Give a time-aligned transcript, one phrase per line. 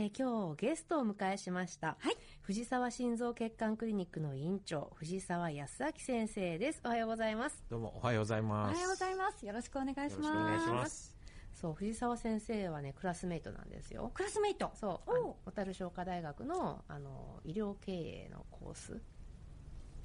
[0.00, 1.96] えー今日ゲストをお迎えしました。
[1.98, 6.80] はい藤沢心臓血管クリニックの院長、藤沢康明先生です。
[6.84, 7.64] おはようございます。
[7.68, 8.76] どうもおはようございおます。
[8.76, 9.44] はようございます。
[9.44, 10.12] よろしくお願いします。
[10.12, 11.16] よろしくお願いします。
[11.52, 14.12] そう、藤沢先生はね、クラスメイトなんですよ。
[14.14, 14.70] クラスメイト。
[14.76, 15.10] そう、
[15.46, 19.00] 小樽商科大学の、あの、医療経営のコース。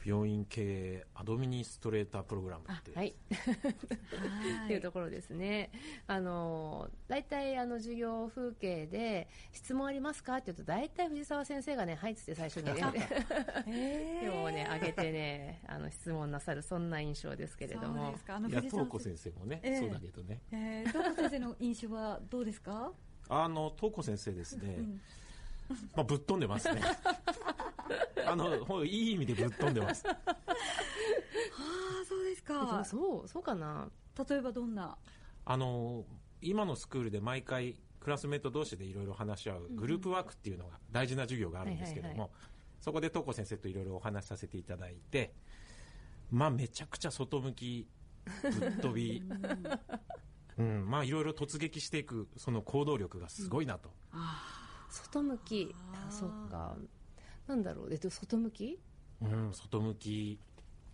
[0.05, 0.61] 病院経
[0.95, 3.13] 営アドミニストレータープログラムって、はい。
[3.31, 5.71] はっていうところですね。
[6.07, 12.73] あの、大体あの授業風景で質問ありますかって言うと大体藤沢先生がね、はいっつって最初にね、
[14.21, 18.17] 手を ね、上げてね、あの質問なさるそんな印象ですけれどそうもで。
[18.17, 18.35] すか。
[18.35, 19.79] あのいや藤沢先生もね、ええ。
[19.79, 20.41] そうだけどね。
[20.51, 22.91] えー、東子先生の印象はどうですか？
[23.29, 24.77] あの東子先生ですね、
[25.95, 26.81] まあぶっ飛んでますね
[28.33, 30.07] あのほんいい意味でぶっ飛んでます。
[30.07, 30.25] ああ、
[32.07, 32.83] そうですか。
[32.85, 33.89] そう、そうかな。
[34.29, 34.97] 例えばどんな？
[35.45, 36.05] あの
[36.41, 42.31] 今のスクールで毎回クラスメート同士でいろいろ話し合うグループワークっていうのが大事な授業があるんですけどはいはいも
[42.79, 45.33] そこで東子先生といろいろお話しさせていただいて
[46.29, 47.87] まあめちゃくちゃ外向き
[48.41, 49.23] ぶっ飛び。
[50.55, 53.89] うん、まあいろいろ突撃していくその行動力がすごいなと、
[54.89, 55.73] 外向き。
[55.93, 56.75] あ、そっか。
[57.47, 57.89] なんだろう。
[57.91, 58.79] えっと、外向き？
[59.21, 60.39] うん、外向き。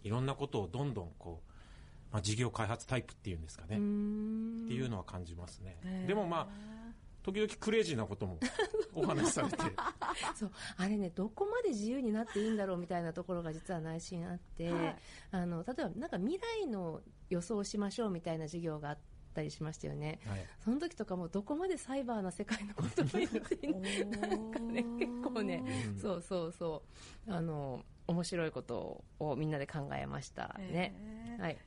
[0.03, 3.75] いろんなことをどんどんこう、まあ、事業開発タイプっていうんですかね。
[3.75, 6.05] っていうのは感じますね。
[6.07, 6.89] でもまあ
[7.21, 8.39] 時々クレイジーなことも
[8.95, 9.57] お話しされて。
[10.35, 14.97] そうあれねどこまで自由になっていいんだろうみたいなところが実は内心あって、はい。
[15.31, 18.97] あの例えばなんか未来の予想をしましょうみたいな授業があっ
[19.39, 20.45] たりしましたよね、はい。
[20.63, 23.79] その時とかもどこまでサイバーな世界のことを言っていいの
[24.27, 25.63] なんかね結構ね、
[26.01, 26.83] そうそうそ
[27.27, 27.33] う。
[27.33, 31.41] あの面白いことをみんなで考えましたね、へー。
[31.41, 31.57] はい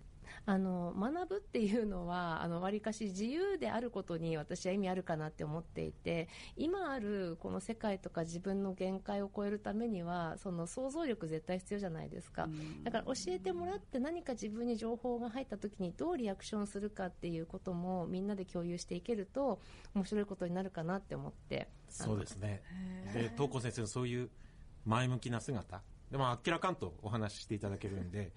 [0.44, 12.48] あの学ぶっていうのは あの割かし自由であることに私は意味あるかなって思っていて今あるこの世界とか自分の限界を超えるためにはその想像力絶対必要じゃないですか。
[12.82, 19.60] だから教えてもらって何か自分に情報が入った時にどうリアクションするかっていうこともみんなで共有していけると
[19.94, 21.68] 面白いことになるかなって思って。
[21.88, 22.62] そうですね。
[23.12, 24.30] で東子先生のそういう
[24.84, 25.82] 前向きな姿。
[26.10, 28.32] でもあっけらかんとお話ししていただけるんで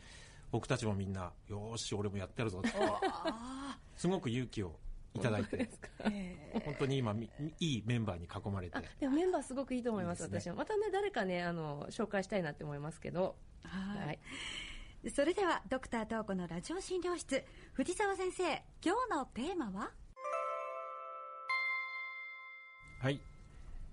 [0.55, 2.61] 僕たちもみんなよーし俺もやってやるぞ。
[2.63, 2.69] って
[3.97, 4.79] すごく勇気を
[5.13, 5.69] いただいて。
[6.63, 7.29] 本当に今み
[7.59, 8.77] いいメンバーに囲まれて。
[8.77, 10.53] あでもメンバーすごくいいと思いますいいですね。
[10.53, 13.35] 私はまたね誰かねあの紹介したいなって思いますけど。
[13.65, 15.09] はい。
[15.09, 17.43] それでは、ドクター東子のラジオ診療室、
[17.73, 18.43] 藤沢先生、
[18.81, 19.91] 今日のテーマは？
[23.01, 23.19] はい。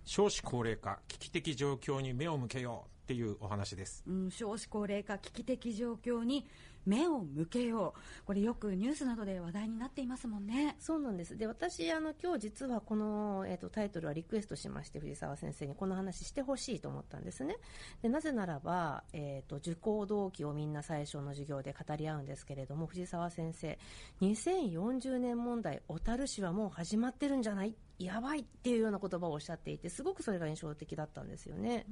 [0.05, 6.47] 少子高齢化危機的状況に目を向けようっていうお話ですうん、少子高齢化危機的状況に
[6.85, 8.27] 目を向けよう。
[8.27, 10.77] これよくニュースなどで話題になっていますもんね。
[10.81, 11.37] そうなんです。
[11.37, 17.57] で、私、あの、今日実はこの、えっ、と、タイトルはリクエストしまして、藤沢先生にこの話してほしいと思ったんですね。
[18.03, 23.79] で、なぜならば、えっ、と、受講動機をみんな最初の授業で語り合うんですけれども、藤沢先生、
[24.21, 27.77] 2040年問題、小樽市はもう始まってるんじゃない？
[28.05, 31.87] やばいっていうような言葉をおっしゃっていて、すごくそれが印象的だったんですよね。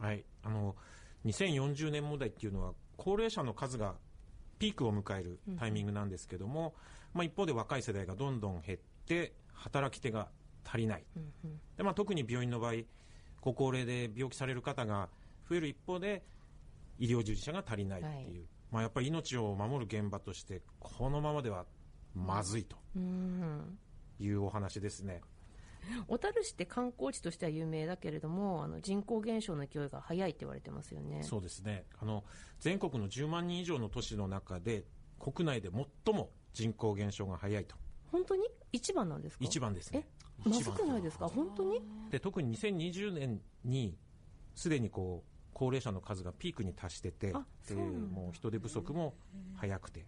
[0.00, 0.76] はい、あの
[1.26, 3.94] 2040年問題っていうのは高齢者の数が
[4.58, 6.74] ピークを迎えるタイミングなんですけども、
[7.14, 10.28] まあ、一方で若い世代がどんどん減って働き手が
[10.64, 11.04] 足りない、
[11.76, 12.74] でまあ、特に病院の場合
[13.40, 15.08] ご高齢で病気される方が
[15.48, 16.22] 増える一方で
[16.98, 18.26] 医療従事者が足りないっていう、はい。
[18.70, 21.66] まあ、やっぱり命を守る現場としてこのままでは
[22.14, 23.78] まずいとうん。
[24.20, 25.20] いうお話ですね。
[26.06, 31.22] 小樽市って観光地としては有名だけれども、あの、人口減少の勢いが早いって言われてますよね。
[31.22, 31.84] そうですね。
[32.00, 32.24] あの、
[32.60, 34.84] 全国の10万人以上の都市の中で、
[35.18, 35.70] 国内で
[36.04, 37.76] 最も人口減少が早いと。
[38.10, 38.42] 本当に？
[38.72, 39.44] 一番なんですか？
[39.44, 40.06] 一番ですね
[40.46, 41.28] えまずくないですか？
[41.28, 41.80] 本当に？
[42.10, 43.96] で、特に2020年に、
[44.54, 49.14] すでにこう、高齢者の数がピークに達してて、あでもう人手不足も
[49.54, 50.04] 早くて。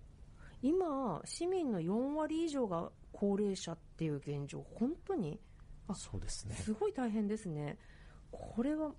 [0.63, 5.39] 今、市民の4割以上が高齢者っていう現状、本当に？
[5.89, 6.55] あそうですね。
[6.57, 7.79] すごい大変ですね。
[8.31, 8.93] これは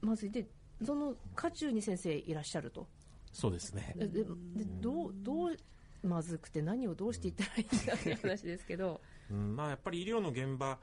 [0.00, 0.30] まずい。
[0.30, 0.46] で、
[0.84, 2.86] その渦中に先生いらっしゃると。
[3.32, 3.94] そうですね。
[3.96, 5.56] でででどう、どう、
[6.02, 9.00] まずくて何をどうしていったらいいんだっていう話ですけど、
[9.30, 10.78] うん、まあやっぱり医療の現場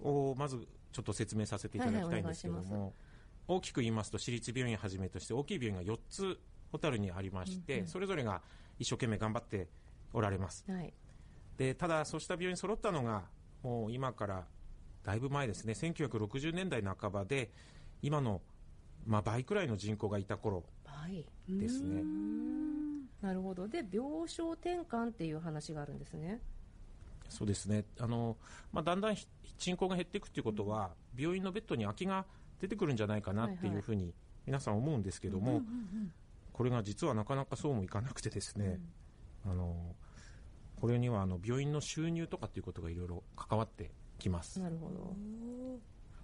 [0.00, 2.92] をまずちょっと説明させていただきたいんですけども、はい
[3.48, 6.38] 大きく言いますと私立病院をはじめとして大きい病院が4つ
[6.70, 8.42] 小樽にありまして、それぞれが
[8.78, 9.66] 一生懸命頑張って
[10.12, 10.64] おられます。
[10.70, 10.92] はい。
[11.56, 13.24] でただそうした病院揃ったのが
[13.62, 14.46] もう今から
[15.04, 15.72] だいぶ前ですね。
[15.72, 17.50] 1960年代半ばで
[18.02, 18.40] 今の、
[19.06, 21.24] まあ、倍くらいの人口がいた頃はい。
[21.48, 22.02] ですね。
[23.20, 23.68] なるほど。
[23.68, 26.40] で、病床転換っていう話があるんですね。
[27.28, 27.84] そうですね。
[27.98, 28.36] あの、
[28.72, 29.26] まあ、だんだんひ
[29.58, 32.24] 人口が減っていくということは、病院のベッドに空きが
[32.60, 34.14] 出てくるんじゃないかなっていうふうに
[34.46, 36.12] 皆さん思うんですけども、うんうんうん
[36.60, 38.78] これが実はなかなかそうもいかなくてですね、
[39.46, 39.94] あの
[40.78, 44.60] これにはあの病院の収入とかっていうことがいろいろ関わってきます。
[44.60, 45.16] なるほど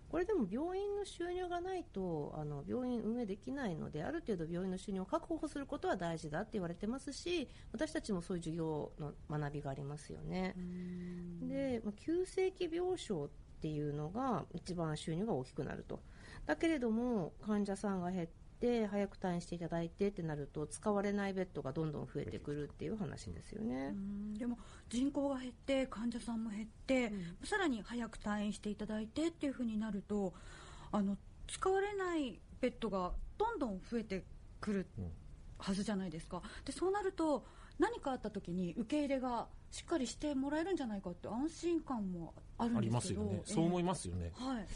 [0.08, 10.60] これでも病院の収入がないとあの病院運営できないのである程度病院の収入を確保することは大事だって言われてますし私たちもそういう授業の学びがありますよねう。
[10.60, 13.28] んで、まあ、急性期病床っ
[13.60, 16.00] ていうのが一番収入が大きくなると
[16.46, 23.93] だけれども患者さんが減って早く退院していただいてってなると使われないベッドがどんどん増えてくるっていう話ですよね。
[23.93, 24.58] うんでも
[24.88, 27.12] 人口が減って患者さんも減って、
[27.44, 30.32] さらに早く退院していただいてっていうふうになると
[30.93, 31.17] あの
[31.49, 34.25] 使われないベッドがどんどん増えて
[34.61, 35.11] くるうん
[35.58, 36.43] はずじゃないですか。
[36.64, 37.44] でそうなると
[37.79, 43.23] 何かあった時に受け入れがしっかりしてもらえるんじゃないかって安心感もあるんありですけど。
[43.23, 44.67] ますよね、そう思いまますよね、はい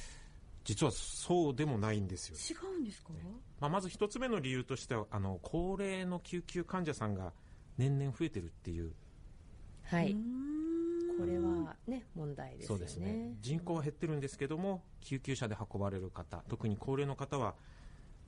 [0.70, 3.11] 実はそうでもないんですよ、違うんですか、
[3.58, 7.32] まあ、まず一つ目の理由としてはあの高齢の救急患者さんが
[7.76, 8.93] 年々増えてるっていう。
[9.84, 10.14] はい、
[11.19, 12.67] これはね問題ですよね。
[12.69, 13.34] そうですね。
[13.40, 17.56] 人口は減ってるんですけども救急車で運ばれる方特に高齢の方は、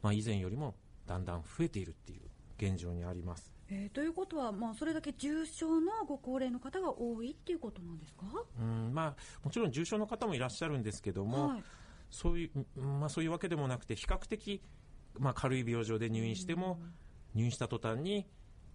[0.02, 0.74] まあ、以前よりも
[1.06, 2.22] だんだん増えているっていう
[2.58, 3.52] 現状にあります。
[3.68, 8.24] えーということは、まあ、それだけ重症のご高齢の方が多いっていうことなんですか？
[8.58, 11.62] うんまあもちろん重症の方もいらっしゃるんですけども、はい
[12.12, 14.62] そういう、うんまあ、そういうわけでもなくて、比較的、
[15.18, 16.78] まあ、軽い病状で入院しても、
[17.34, 18.26] 入院した途端に、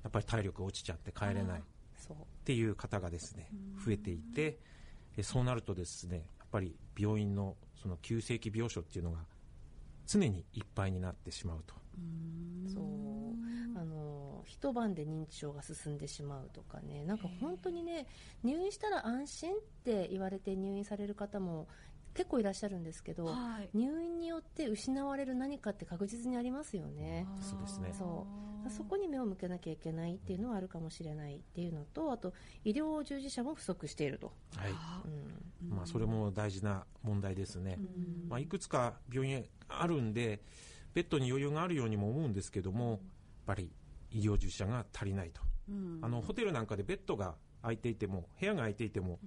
[0.04, 1.64] やっぱり体力が落ちちゃって帰れないっ
[1.98, 2.18] そう。
[2.46, 3.50] ていう方がですね、
[3.86, 4.60] 増えていて、
[5.16, 9.20] えそうなるとですね、やっぱり病院のその急性期病床っていうのが、
[10.08, 11.76] 常にいっぱいになってしまうと。
[12.74, 13.18] そう。
[13.80, 18.08] あの一晩で認知症が進んでしまうとかねなんか本当にね
[18.44, 21.68] 入院したら安心って言われて入院される方も
[22.18, 23.70] 結構いらっしゃるんですけど、はい。
[23.78, 27.28] 入院によって失われる何かって確実にありますよね。
[27.40, 27.94] そうですね。
[27.94, 28.26] そ
[28.66, 28.70] う。
[28.72, 32.34] そこに目を向けなきゃいけないっていうのはあるかもしれないっていうのとあと
[32.66, 34.72] 医療従事者も不足していると、はい。
[35.62, 35.70] うん。
[35.70, 37.78] まあ、それも大事な問題ですね。
[38.28, 40.42] まあ、いくつか病院あるんで、
[40.96, 43.00] ベッドに余裕があるようにも思うんですけども、やっ
[43.46, 43.72] ぱり
[44.12, 45.42] 医療従事者が足りないと。
[45.70, 46.00] うん。
[46.02, 49.20] あのホテルなんかでベッドが空いていても、部屋が空いていても、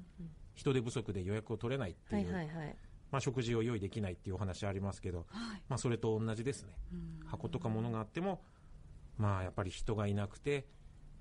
[0.61, 2.77] 人手不足で予約を取れないってはいいう、はいはい
[3.11, 5.62] まあ、食事を用意できないっていうお話ありますけど、はい。
[5.69, 6.77] まあ、それと同じですね、
[7.25, 8.43] 箱とか物があっても、
[9.17, 10.67] まあ、やっぱり人がいなくて、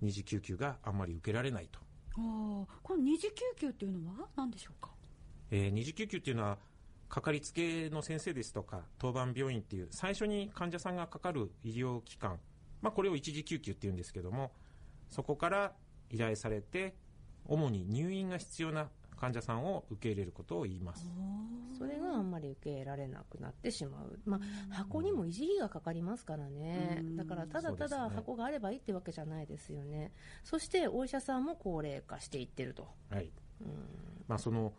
[0.01, 1.79] 二次救急があんまり受けられないと。
[2.13, 4.91] この二次救急っていうのは何でしょうか？
[5.51, 6.57] えー二次救急っていうのは、
[7.07, 12.39] かかりつけの先生ですとか、当番病院っていう、最初に患者さんがかかる医療機関、
[12.81, 14.51] まあ、これを一次救急っていうんですけども、
[15.09, 15.73] そこから
[16.11, 16.93] 依頼されて、
[17.45, 21.11] 主に入院が必要な患者さんを受け入れることを言います。
[21.77, 24.37] それがあんまり受けられなくなってしまう、ま
[24.71, 30.11] あ、箱にも維持費がかかりますからね、だからただただ箱があればいいってわけじゃないですよね、
[30.43, 33.31] そしてお医者さんも高齢化していってると、はい。
[34.27, 34.73] まあ、その、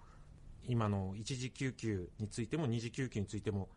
[0.66, 3.68] 今の一次救急についても二次救急についても、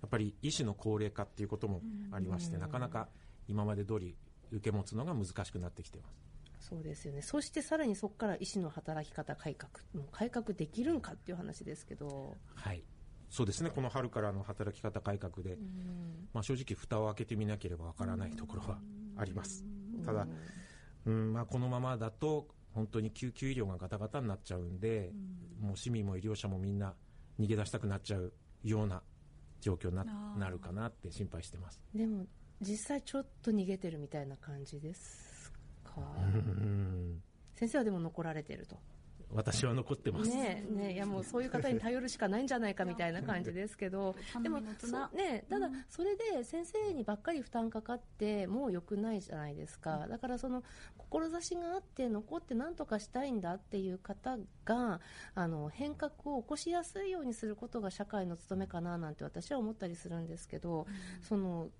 [0.00, 3.08] やっぱり医師の高齢化っていうこともありまして、なかなか
[3.48, 4.16] 今まで通り
[4.50, 6.31] 受け持つのが難しくなってきています。
[6.72, 12.82] そうですよね、そしてさらにそこから医師の働き方改革、もう改革できるんかっていう話ですけど、はい。
[13.28, 15.58] そうですね、この春からの働き方改革で、
[16.32, 18.80] まあ、正直、蓋を開けてみなければわからないところは
[19.18, 19.66] あります。
[20.02, 20.26] ただ、
[21.04, 25.12] うんまあ、このままだと、本当に救急医療がガタガタになっちゃうんで、
[25.60, 26.94] もう市民も医療者もみんな
[27.38, 29.02] 逃げ出したくなっちゃうような
[29.60, 31.82] 状況になるかなって心配してます。
[31.94, 32.24] でも
[32.62, 35.31] 実際ちょっと逃げてるみたいな感じです
[37.54, 38.76] 先生はでも残られてると。
[39.34, 40.30] 私は残ってます。
[40.30, 44.76] ねえねえいやもうそういう方に頼るしかないんじゃないかみたいな感じですけどでもね
[45.16, 50.06] えただそれで先生にばっかり負担かかってもう良くないじゃないですか。
[50.06, 50.62] だからその
[50.98, 55.00] 志があって残って何とかしたいんだっていう方が
[55.34, 60.86] あの変革を起こしやすいようにすることが社会の務めかななんて私は思ったりするんですけど、
[61.22, 61.70] その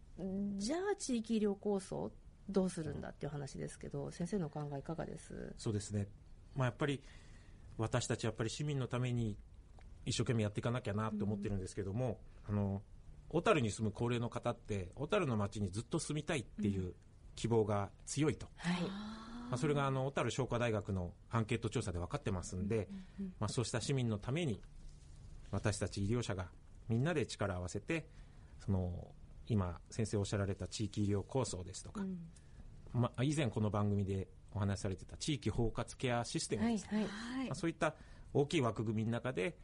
[0.57, 2.11] じゃあ地域医療構想
[2.49, 5.55] どうするんだっていう話ですけど先生のお考えいかがです？
[5.59, 6.09] そうですね。
[6.55, 7.03] まあ、やっぱり、
[7.79, 9.39] 私たちやっぱり市民のために
[10.05, 12.83] 一生懸命やっていかなきゃなって思ってるんですけども、あの、
[13.31, 16.95] 小樽に住む高齢の方って、小樽の町にずっと住みたいっていう
[17.35, 18.49] 希望が強いと。
[18.57, 18.83] はい。
[18.83, 18.89] ま
[19.53, 22.89] あ、それがあの、小樽商科大学のアンケート調査で分かってますんで、
[23.41, 24.61] まあ、そうした市民のために、
[25.51, 26.51] 私たち医療者が
[26.89, 28.07] みんなで力を合わせて、
[28.65, 29.15] その、
[29.53, 32.03] 今、先生おっしゃられた地域医療構想ですとか、
[32.95, 37.09] まあ、以前この番組でお話しされてた地域包括ケアシステムです、はいはい。
[37.11, 37.47] はい。
[37.49, 37.95] まあ、そういった
[38.33, 39.59] 大きい枠組みの中で、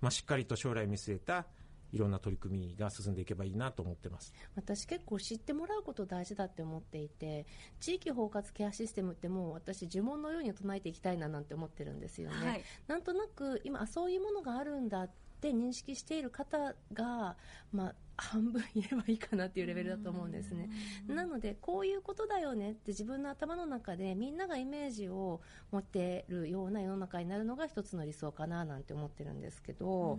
[0.00, 1.44] まあ、しっかりと将来見据えた
[1.92, 4.32] いろんな取り組みが進んでいけばいいなと思ってます。
[4.54, 7.44] 私結構知ってもらうこと大事だって思っていて
[7.78, 12.62] 地域包括ケアシステムってもう私呪文のように唱えていきたいななんて思ってるんですよね、はい。
[12.88, 17.36] なんとなく今あそういうものがあるんだって認識している方が、
[17.72, 20.70] まあ、半分いればいいかなっていうレベルだと思うんですね。
[21.06, 25.40] なのでこういうことだよねって自分の頭の中でみんながイメージを
[25.70, 30.18] 持ってるような世の中になるのが一つの理想かななんて思ってるんですけど、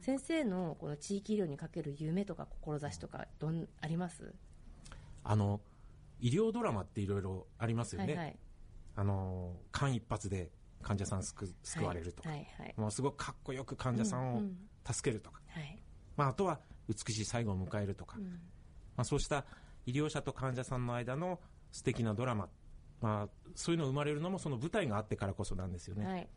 [0.00, 4.34] 先生のこの地域医療にかける夢とか志とかどんあります？
[5.24, 5.60] あの
[6.20, 8.36] 医療ドラマっていろいろありますよね、はいはい。
[8.96, 10.50] あの間一髪で
[10.82, 14.56] 患者さん救救われるとか、はいはいもうすごくかっこよく患者さんをうんうん。
[14.90, 15.82] 助けるとか、はい。
[16.16, 18.24] まあ、あとは美しい最後を迎えるとか、うん。
[18.24, 19.44] まあ、そうした
[19.86, 21.40] 医療者と患者さんの間の
[21.72, 22.48] 素敵なドラマ、
[23.00, 26.06] まあ、そういうの生まれるのもその舞台があってからこそなんですよね。
[26.06, 26.28] はい。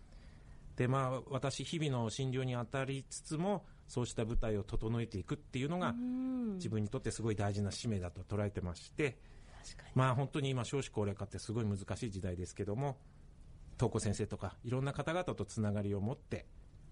[0.75, 6.53] でまあ、私、日々の診療に当たりつつもそうした舞台を整えていくっていうのが、うん。
[6.55, 9.17] 自分にとってすごい大事な使命だと捉えてまして、
[9.95, 12.97] まあ、本当に今少子高齢化ってすごい難しい時代ですけども
[13.81, 16.45] 東子先生とかいろんな方々とつながりを持って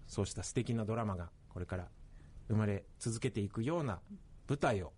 [0.08, 1.86] そうした素敵なドラマがこれから
[2.48, 4.00] 生まれ続けていくような
[4.48, 4.92] 舞台を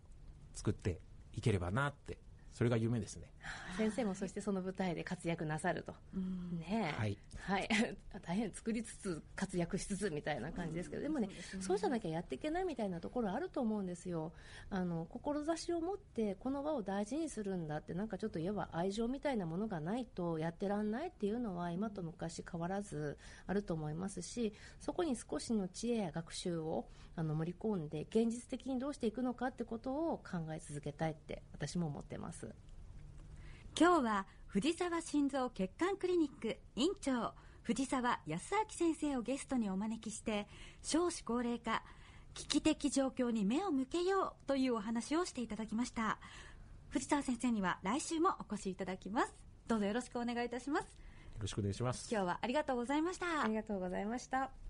[0.54, 1.00] 作って
[1.34, 2.16] いければなって
[2.52, 3.30] それが夢ですね。
[3.76, 6.58] 先生もそしてその舞台で活躍なさると、うん。
[6.58, 7.00] ねえ。
[7.00, 7.68] はい、はい、
[8.22, 11.62] 大変作りつつ活躍しつつみたいな感じですけど、でもねそうですね。
[11.62, 14.32] そうじゃなきゃやっていけないみたいなところあると思うんですよ。
[14.70, 32.56] あの志を持ってこの場を大事にするんだってなんかちょっといわば愛情みたいなものがないとやってらんないっていうのは今と昔変わらずあると思いますしそこに少しの知恵や学習をあの盛り込んで現実的にどうしていくのかってことを考え続けたいって私も思ってます。
[33.78, 37.32] 今日は藤沢心臓血管クリニック院長
[37.62, 40.46] 藤沢康明先生をゲストにお招きして
[40.82, 41.82] 少子高齢化
[42.34, 46.18] 危機的状況に目を向けようというお話をしていただきました
[46.90, 49.34] 藤沢先生には来週もお越しいただきます
[49.68, 50.88] どうぞよろしくお願いいたしますよ
[51.40, 52.08] ろしくお願いします。
[52.10, 54.61] 今日はありがとうございましたありがとうございました。